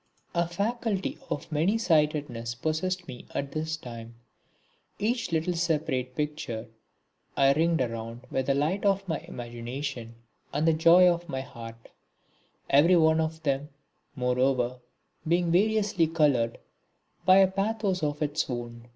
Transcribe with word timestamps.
A 0.33 0.47
faculty 0.47 1.19
of 1.29 1.51
many 1.51 1.77
sightedness 1.77 2.55
possessed 2.55 3.07
me 3.07 3.27
at 3.35 3.51
this 3.51 3.77
time. 3.77 4.15
Each 4.97 5.31
little 5.31 5.53
separate 5.53 6.15
picture 6.15 6.69
I 7.37 7.53
ringed 7.53 7.81
round 7.81 8.21
with 8.31 8.47
the 8.47 8.55
light 8.55 8.83
of 8.83 9.07
my 9.07 9.19
imagination 9.19 10.15
and 10.51 10.67
the 10.67 10.73
joy 10.73 11.07
of 11.07 11.29
my 11.29 11.41
heart; 11.41 11.89
every 12.67 12.95
one 12.95 13.21
of 13.21 13.43
them, 13.43 13.69
moreover, 14.15 14.79
being 15.27 15.51
variously 15.51 16.07
coloured 16.07 16.57
by 17.23 17.37
a 17.37 17.47
pathos 17.47 18.01
of 18.01 18.23
its 18.23 18.49
own. 18.49 18.87